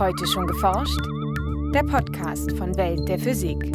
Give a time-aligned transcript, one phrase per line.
[0.00, 0.98] Heute schon geforscht?
[1.74, 3.70] Der Podcast von Welt der Physik.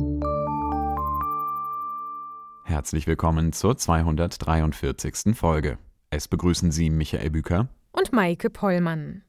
[2.63, 5.35] Herzlich willkommen zur 243.
[5.35, 5.77] Folge.
[6.09, 9.21] Es begrüßen Sie Michael Büker und Maike Pollmann.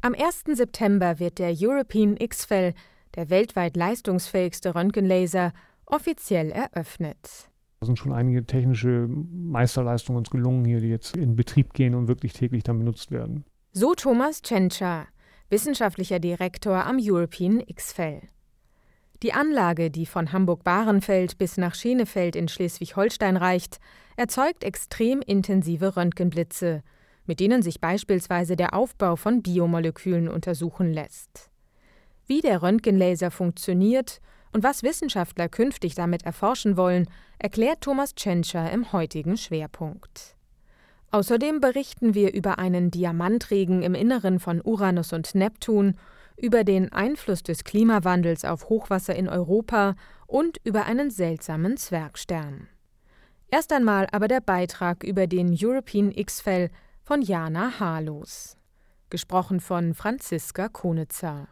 [0.00, 0.44] Am 1.
[0.56, 2.72] September wird der European X-FEL,
[3.14, 5.52] der weltweit leistungsfähigste Röntgenlaser,
[5.84, 7.50] offiziell eröffnet.
[7.80, 12.08] Da sind schon einige technische Meisterleistungen uns gelungen hier, die jetzt in Betrieb gehen und
[12.08, 13.44] wirklich täglich dann benutzt werden.
[13.72, 15.08] So Thomas Tschentscher,
[15.50, 18.22] wissenschaftlicher Direktor am European X-FEL.
[19.22, 23.80] Die Anlage, die von Hamburg-Bahrenfeld bis nach Schenefeld in Schleswig-Holstein reicht,
[24.16, 26.82] erzeugt extrem intensive Röntgenblitze,
[27.26, 31.50] mit denen sich beispielsweise der Aufbau von Biomolekülen untersuchen lässt.
[32.26, 34.20] Wie der Röntgenlaser funktioniert
[34.52, 40.37] und was Wissenschaftler künftig damit erforschen wollen, erklärt Thomas Tschentscher im heutigen Schwerpunkt.
[41.10, 45.94] Außerdem berichten wir über einen Diamantregen im Inneren von Uranus und Neptun,
[46.36, 49.96] über den Einfluss des Klimawandels auf Hochwasser in Europa
[50.26, 52.68] und über einen seltsamen Zwergstern.
[53.50, 56.70] Erst einmal aber der Beitrag über den European X-Fell
[57.02, 58.56] von Jana Harlos.
[59.08, 61.48] Gesprochen von Franziska Konitzer.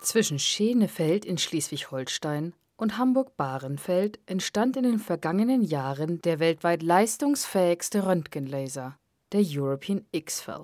[0.00, 8.96] Zwischen Schenefeld in Schleswig-Holstein und Hamburg-Bahrenfeld entstand in den vergangenen Jahren der weltweit leistungsfähigste Röntgenlaser,
[9.32, 10.62] der European X-FEL.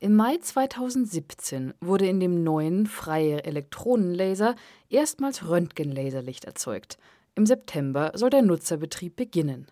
[0.00, 4.54] Im Mai 2017 wurde in dem neuen freie Elektronenlaser
[4.88, 6.98] erstmals Röntgenlaserlicht erzeugt.
[7.34, 9.66] Im September soll der Nutzerbetrieb beginnen.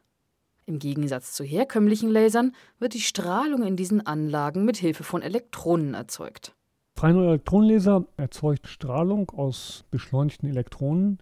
[0.64, 5.94] Im Gegensatz zu herkömmlichen Lasern wird die Strahlung in diesen Anlagen mit Hilfe von Elektronen
[5.94, 6.56] erzeugt.
[6.96, 11.18] Freie Elektronenlaser erzeugt Strahlung aus beschleunigten Elektronen,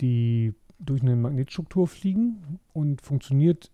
[0.00, 3.70] die durch eine Magnetstruktur fliegen und funktioniert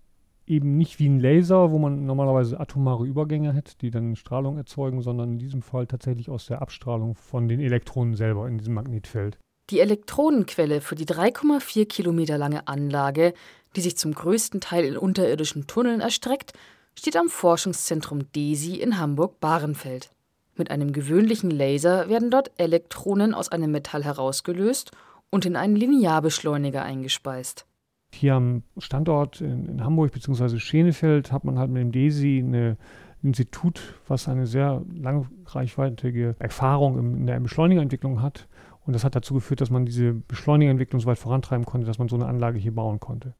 [0.47, 5.01] eben nicht wie ein Laser, wo man normalerweise atomare Übergänge hat, die dann Strahlung erzeugen,
[5.01, 9.39] sondern in diesem Fall tatsächlich aus der Abstrahlung von den Elektronen selber in diesem Magnetfeld.
[9.71, 13.33] Die Elektronenquelle für die 3,4 Kilometer lange Anlage,
[13.77, 16.53] die sich zum größten Teil in unterirdischen Tunneln erstreckt,
[16.99, 20.11] steht am Forschungszentrum DESI in Hamburg-Bahrenfeld.
[20.57, 24.91] Mit einem gewöhnlichen Laser werden dort Elektronen aus einem Metall herausgelöst
[25.31, 27.67] und in einen Linearbeschleuniger eingespeist.
[28.13, 30.59] Hier am Standort in, in Hamburg bzw.
[30.59, 32.77] Schenefeld hat man halt mit dem DESI ein
[33.23, 38.49] Institut, was eine sehr langreichweitige Erfahrung in der Beschleunigerentwicklung hat.
[38.87, 42.09] Und das hat dazu geführt, dass man diese Beschleunigerentwicklung so weit vorantreiben konnte, dass man
[42.09, 43.35] so eine Anlage hier bauen konnte.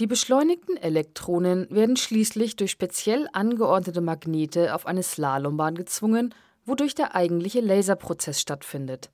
[0.00, 6.34] Die beschleunigten Elektronen werden schließlich durch speziell angeordnete Magnete auf eine Slalombahn gezwungen,
[6.64, 9.10] wodurch der eigentliche Laserprozess stattfindet.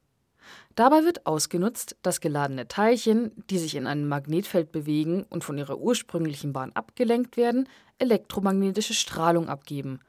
[0.75, 5.79] Dabei wird ausgenutzt, dass geladene Teilchen, die sich in einem Magnetfeld bewegen und von ihrer
[5.79, 10.01] ursprünglichen Bahn abgelenkt werden, elektromagnetische Strahlung abgeben.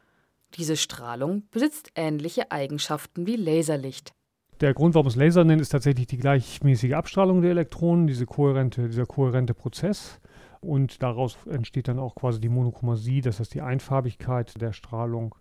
[0.56, 4.14] Diese Strahlung besitzt ähnliche Eigenschaften wie Laserlicht.
[4.62, 8.90] Der Grund, warum es Laser nennt, ist tatsächlich die gleichmäßige Abstrahlung der Elektronen, diese kohärente,
[8.90, 10.20] dieser kohärente Prozess.
[10.60, 15.36] Und daraus entsteht dann auch quasi die Monochromasie, das heißt die Einfarbigkeit der Strahlung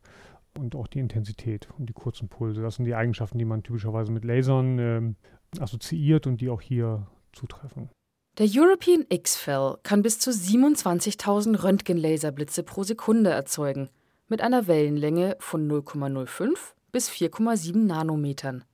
[0.56, 2.62] und auch die Intensität und die kurzen Pulse.
[2.62, 7.06] Das sind die Eigenschaften, die man typischerweise mit Lasern äh, assoziiert und die auch hier
[7.32, 7.90] zutreffen.
[8.38, 13.88] Der European X-FEL kann bis zu 27.000 Röntgenlaserblitze pro Sekunde erzeugen,
[14.28, 16.56] mit einer Wellenlänge von 0,05
[16.92, 18.64] bis 4,7 Nanometern.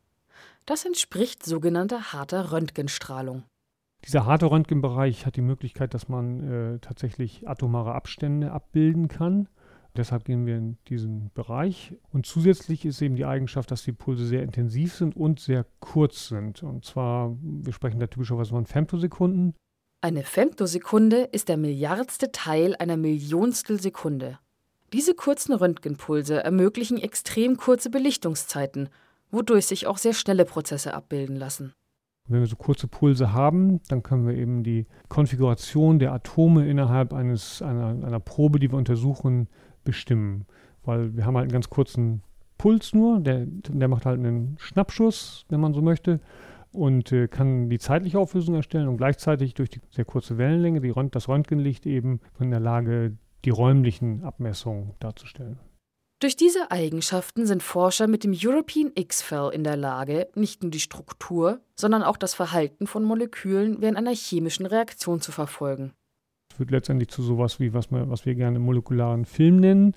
[0.67, 3.45] Das entspricht sogenannter harter Röntgenstrahlung.
[4.05, 9.49] Dieser harte Röntgenbereich hat die Möglichkeit, dass man äh, tatsächlich atomare Abstände abbilden kann
[9.97, 11.95] Deshalb gehen wir in diesen Bereich.
[12.13, 16.29] Und zusätzlich ist eben die Eigenschaft, dass die Pulse sehr intensiv sind und sehr kurz
[16.29, 16.63] sind.
[16.65, 19.55] Und zwar, wir sprechen da typischerweise von Femtosekunden.
[20.01, 24.39] Eine Femtosekunde ist der milliardste Teil einer Millionstel Sekunde.
[24.93, 28.91] Diese kurzen Röntgenpulse ermöglichen extrem kurze Belichtungszeiten,
[29.31, 31.73] wodurch sich auch sehr schnelle Prozesse abbilden lassen.
[32.27, 37.13] Wenn wir so kurze Pulse haben, dann können wir eben die Konfiguration der Atome innerhalb
[37.13, 39.49] eines, einer, einer Probe, die wir untersuchen,
[39.85, 40.47] bestimmen.
[40.85, 42.23] Weil wir haben halt einen ganz kurzen
[42.59, 46.21] Puls nur, der, der macht halt einen Schnappschuss, wenn man so möchte,
[46.73, 50.93] und äh, kann die zeitliche Auflösung erstellen und gleichzeitig durch die sehr kurze Wellenlänge, die,
[51.11, 55.59] das Röntgenlicht eben in der Lage, die räumlichen Abmessungen darzustellen.
[56.21, 60.81] Durch diese Eigenschaften sind Forscher mit dem European X-FEL in der Lage, nicht nur die
[60.81, 65.93] Struktur, sondern auch das Verhalten von Molekülen während einer chemischen Reaktion zu verfolgen
[66.55, 69.93] führt letztendlich zu sowas wie, was, wir, was wir gerne molekularen Film nennen.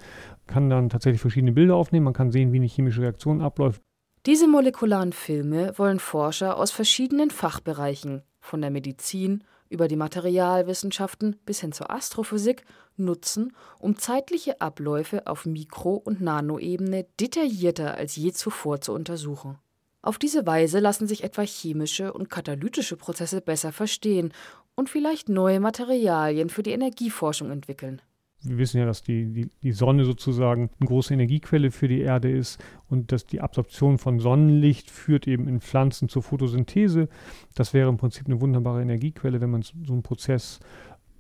[0.48, 3.82] Kann dann tatsächlich verschiedene Bilder aufnehmen, man kann sehen, wie eine chemische Reaktion abläuft.
[4.26, 11.62] Diese molekularen Filme wollen Forscher aus verschiedenen Fachbereichen, von der Medizin über die Materialwissenschaften bis
[11.62, 12.66] hin zur Astrophysik
[12.96, 19.58] nutzen, um zeitliche Abläufe auf Mikro und Nanoebene detaillierter als je zuvor zu untersuchen.
[20.02, 24.32] Auf diese Weise lassen sich etwa chemische und katalytische Prozesse besser verstehen
[24.78, 28.02] und vielleicht neue Materialien für die Energieforschung entwickeln.
[28.44, 32.30] Wir wissen ja, dass die, die, die Sonne sozusagen eine große Energiequelle für die Erde
[32.32, 37.10] ist und dass die Absorption von Sonnenlicht führt eben in Pflanzen zur Photosynthese.
[37.56, 40.60] Das wäre im Prinzip eine wunderbare Energiequelle, wenn man so einen Prozess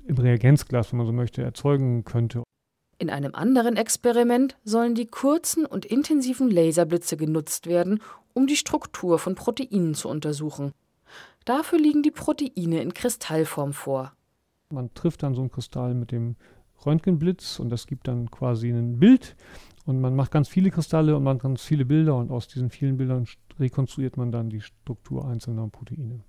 [0.05, 2.43] im Reagenzglas, wenn man so möchte, erzeugen könnte.
[2.99, 7.99] In einem anderen Experiment sollen die kurzen und intensiven Laserblitze genutzt werden,
[8.33, 10.71] um die Struktur von Proteinen zu untersuchen.
[11.47, 14.11] Dafür liegen die Proteine in Kristallform vor.
[14.69, 16.35] Man trifft dann so ein Kristall mit dem
[16.85, 19.37] Röntgenblitz und das gibt dann quasi ein Bild
[19.85, 22.97] und man macht ganz viele Kristalle und man ganz viele Bilder und aus diesen vielen
[22.97, 23.27] Bildern
[23.61, 26.19] rekonstruiert man dann die Struktur einzelner Proteine.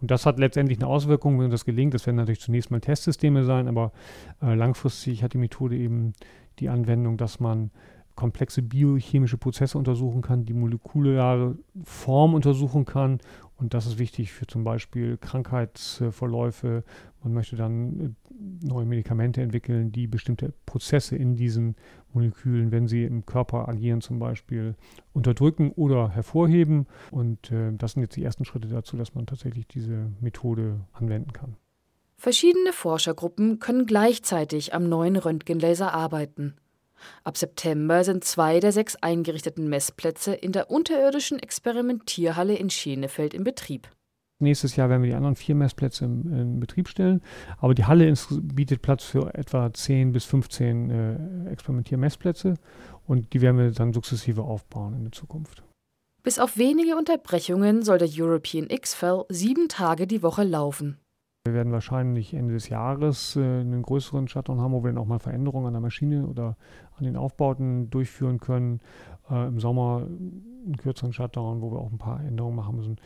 [0.00, 1.94] Und das hat letztendlich eine Auswirkung, wenn das gelingt.
[1.94, 3.92] Das werden natürlich zunächst mal Testsysteme sein, aber
[4.42, 6.12] äh, langfristig hat die Methode eben
[6.58, 7.70] die Anwendung, dass man
[8.20, 13.18] komplexe biochemische Prozesse untersuchen kann, die molekulare Form untersuchen kann.
[13.56, 16.84] Und das ist wichtig für zum Beispiel Krankheitsverläufe.
[17.24, 21.76] Man möchte dann äh, neue Medikamente entwickeln, die bestimmte Prozesse in diesen
[22.12, 24.74] Molekülen, wenn sie im Körper agieren, zum Beispiel
[25.14, 26.86] unterdrücken oder hervorheben.
[27.10, 31.32] Und äh, das sind jetzt die ersten Schritte dazu, dass man tatsächlich diese Methode anwenden
[31.32, 31.56] kann.
[32.18, 36.56] Verschiedene Forschergruppen können gleichzeitig am neuen Röntgenlaser arbeiten.
[37.24, 43.44] Ab September sind zwei der sechs eingerichteten Messplätze in der unterirdischen Experimentierhalle in Schenefeld in
[43.44, 43.88] Betrieb.
[44.42, 47.20] Nächstes Jahr werden wir die anderen vier Messplätze im, in Betrieb stellen.
[47.58, 48.12] Aber die Halle
[48.42, 52.54] bietet Platz für etwa 10 bis 15 äh, Experimentiermessplätze
[53.06, 55.62] und die werden wir dann sukzessive aufbauen in der Zukunft.
[56.22, 60.99] Bis auf wenige Unterbrechungen soll der European X-Fell sieben Tage die Woche laufen.
[61.46, 65.06] Wir werden wahrscheinlich Ende des Jahres äh, einen größeren Shutdown haben, wo wir dann auch
[65.06, 66.58] mal Veränderungen an der Maschine oder
[66.98, 68.80] an den Aufbauten durchführen können.
[69.30, 73.00] Äh, Im Sommer einen kürzeren Shutdown, wo wir auch ein paar Änderungen machen müssen.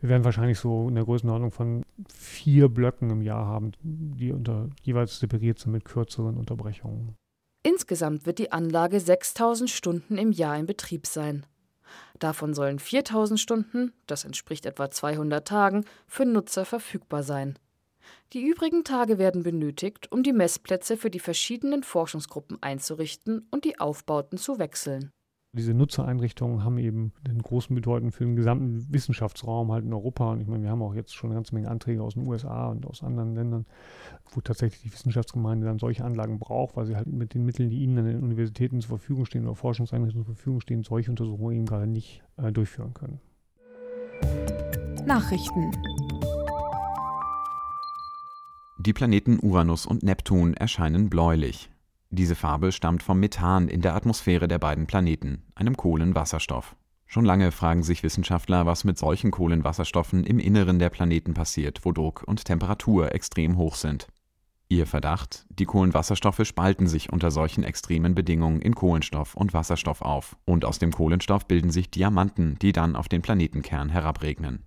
[0.00, 4.68] Wir werden wahrscheinlich so in der Größenordnung von vier Blöcken im Jahr haben, die unter,
[4.82, 7.16] jeweils separiert sind mit kürzeren Unterbrechungen.
[7.62, 11.46] Insgesamt wird die Anlage 6000 Stunden im Jahr in Betrieb sein.
[12.18, 17.58] Davon sollen 4000 Stunden, das entspricht etwa 200 Tagen, für Nutzer verfügbar sein.
[18.32, 23.80] Die übrigen Tage werden benötigt, um die Messplätze für die verschiedenen Forschungsgruppen einzurichten und die
[23.80, 25.10] Aufbauten zu wechseln.
[25.56, 30.30] Diese Nutzereinrichtungen haben eben einen großen Bedeutung für den gesamten Wissenschaftsraum halt in Europa.
[30.32, 32.68] Und ich meine, wir haben auch jetzt schon eine ganze Menge Anträge aus den USA
[32.68, 33.64] und aus anderen Ländern,
[34.30, 37.78] wo tatsächlich die Wissenschaftsgemeinde dann solche Anlagen braucht, weil sie halt mit den Mitteln, die
[37.78, 41.66] ihnen an den Universitäten zur Verfügung stehen oder Forschungseinrichtungen zur Verfügung stehen, solche Untersuchungen eben
[41.66, 43.18] gerade nicht äh, durchführen können.
[45.06, 45.72] Nachrichten
[48.88, 51.68] die Planeten Uranus und Neptun erscheinen bläulich.
[52.08, 56.74] Diese Farbe stammt vom Methan in der Atmosphäre der beiden Planeten, einem Kohlenwasserstoff.
[57.04, 61.92] Schon lange fragen sich Wissenschaftler, was mit solchen Kohlenwasserstoffen im Inneren der Planeten passiert, wo
[61.92, 64.06] Druck und Temperatur extrem hoch sind.
[64.70, 70.38] Ihr Verdacht, die Kohlenwasserstoffe spalten sich unter solchen extremen Bedingungen in Kohlenstoff und Wasserstoff auf,
[70.46, 74.64] und aus dem Kohlenstoff bilden sich Diamanten, die dann auf den Planetenkern herabregnen.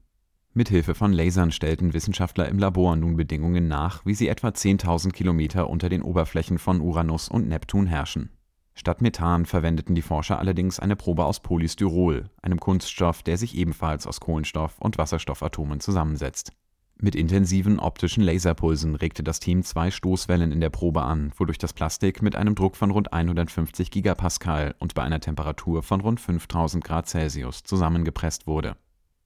[0.53, 5.69] Mithilfe von Lasern stellten Wissenschaftler im Labor nun Bedingungen nach, wie sie etwa 10.000 Kilometer
[5.69, 8.31] unter den Oberflächen von Uranus und Neptun herrschen.
[8.74, 14.05] Statt Methan verwendeten die Forscher allerdings eine Probe aus Polystyrol, einem Kunststoff, der sich ebenfalls
[14.05, 16.51] aus Kohlenstoff und Wasserstoffatomen zusammensetzt.
[16.98, 21.72] Mit intensiven optischen Laserpulsen regte das Team zwei Stoßwellen in der Probe an, wodurch das
[21.72, 26.84] Plastik mit einem Druck von rund 150 Gigapascal und bei einer Temperatur von rund 5000
[26.84, 28.75] Grad Celsius zusammengepresst wurde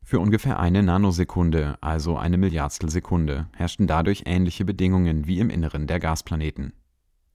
[0.06, 5.88] für ungefähr eine Nanosekunde, also eine Milliardstel Sekunde, herrschten dadurch ähnliche Bedingungen wie im Inneren
[5.88, 6.74] der Gasplaneten.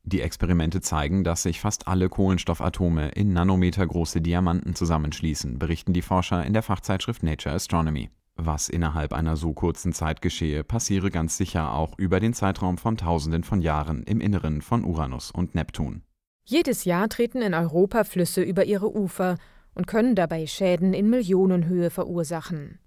[0.04, 6.46] Die Experimente zeigen, dass sich fast alle Kohlenstoffatome in nanometergroße Diamanten zusammenschließen, berichten die Forscher
[6.46, 8.08] in der Fachzeitschrift Nature Astronomy.
[8.36, 12.96] Was innerhalb einer so kurzen Zeit geschehe, passiere ganz sicher auch über den Zeitraum von
[12.96, 16.02] Tausenden von Jahren im Inneren von Uranus und Neptun.
[16.44, 19.36] Jedes Jahr treten in Europa Flüsse über ihre Ufer
[19.74, 22.78] und können dabei Schäden in Millionenhöhe verursachen.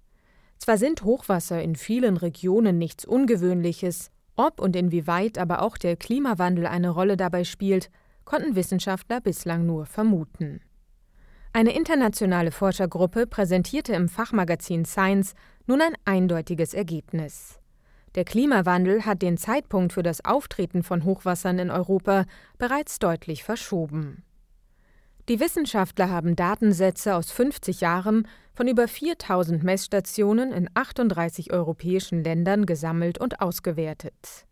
[0.58, 6.66] Zwar sind Hochwasser in vielen Regionen nichts Ungewöhnliches, ob und inwieweit aber auch der Klimawandel
[6.66, 7.90] eine Rolle dabei spielt,
[8.24, 10.60] konnten Wissenschaftler bislang nur vermuten.
[11.52, 15.34] Eine internationale Forschergruppe präsentierte im Fachmagazin Science
[15.66, 17.60] nun ein eindeutiges Ergebnis.
[18.16, 22.26] Der Klimawandel hat den Zeitpunkt für das Auftreten von Hochwassern in Europa
[22.58, 24.24] bereits deutlich verschoben.
[25.30, 32.66] Die Wissenschaftler haben Datensätze aus 50 Jahren von über 4000 Messstationen in 38 europäischen Ländern
[32.66, 34.44] gesammelt und ausgewertet.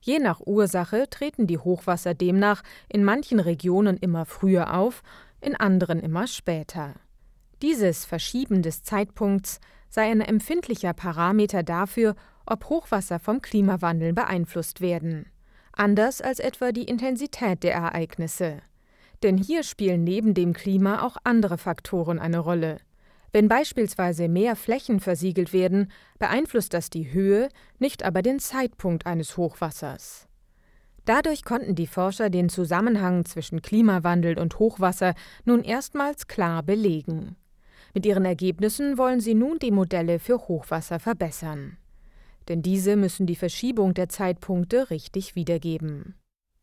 [0.00, 5.02] Je nach Ursache treten die Hochwasser demnach in manchen Regionen immer früher auf,
[5.40, 6.94] in anderen immer später.
[7.60, 9.58] Dieses Verschieben des Zeitpunkts
[9.88, 12.14] sei ein empfindlicher Parameter dafür,
[12.46, 15.26] ob Hochwasser vom Klimawandel beeinflusst werden,
[15.72, 18.62] anders als etwa die Intensität der Ereignisse.
[19.22, 22.78] Denn hier spielen neben dem Klima auch andere Faktoren eine Rolle.
[23.32, 29.36] Wenn beispielsweise mehr Flächen versiegelt werden, beeinflusst das die Höhe, nicht aber den Zeitpunkt eines
[29.36, 30.26] Hochwassers.
[31.04, 37.36] Dadurch konnten die Forscher den Zusammenhang zwischen Klimawandel und Hochwasser nun erstmals klar belegen.
[37.94, 41.78] Mit ihren Ergebnissen wollen sie nun die Modelle für Hochwasser verbessern.
[42.48, 46.14] Denn diese müssen die Verschiebung der Zeitpunkte richtig wiedergeben.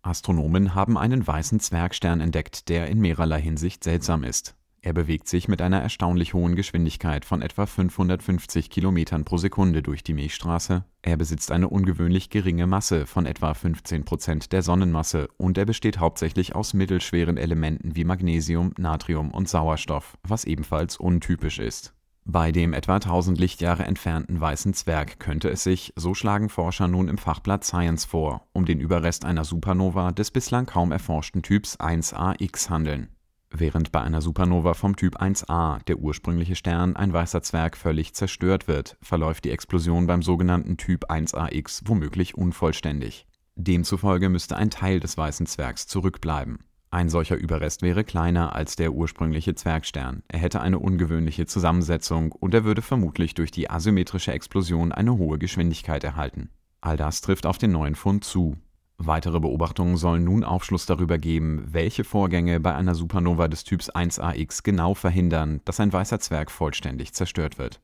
[0.04, 4.56] Astronomen haben einen weißen Zwergstern entdeckt, der in mehrerlei Hinsicht seltsam ist.
[4.82, 10.04] Er bewegt sich mit einer erstaunlich hohen Geschwindigkeit von etwa 550 Kilometern pro Sekunde durch
[10.04, 10.84] die Milchstraße.
[11.02, 16.00] Er besitzt eine ungewöhnlich geringe Masse von etwa 15 Prozent der Sonnenmasse und er besteht
[16.00, 21.94] hauptsächlich aus mittelschweren Elementen wie Magnesium, Natrium und Sauerstoff, was ebenfalls untypisch ist.
[22.26, 27.10] Bei dem etwa 1000 Lichtjahre entfernten Weißen Zwerg könnte es sich, so schlagen Forscher nun
[27.10, 32.70] im Fachblatt Science vor, um den Überrest einer Supernova des bislang kaum erforschten Typs 1ax
[32.70, 33.10] handeln.
[33.56, 38.68] Während bei einer Supernova vom Typ 1a der ursprüngliche Stern, ein Weißer Zwerg, völlig zerstört
[38.68, 43.28] wird, verläuft die Explosion beim sogenannten Typ 1ax womöglich unvollständig.
[43.56, 46.60] Demzufolge müsste ein Teil des Weißen Zwergs zurückbleiben.
[46.94, 52.54] Ein solcher Überrest wäre kleiner als der ursprüngliche Zwergstern, er hätte eine ungewöhnliche Zusammensetzung und
[52.54, 56.52] er würde vermutlich durch die asymmetrische Explosion eine hohe Geschwindigkeit erhalten.
[56.82, 58.58] All das trifft auf den neuen Fund zu.
[59.00, 64.62] Weitere Beobachtungen sollen nun Aufschluss darüber geben, welche Vorgänge bei einer Supernova des Typs 1ax
[64.62, 67.82] genau verhindern, dass ein weißer Zwerg vollständig zerstört wird.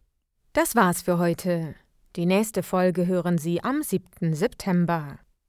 [0.54, 1.74] Das war's für heute.
[2.16, 4.36] Die nächste Folge hören Sie am 7.
[4.36, 5.18] September.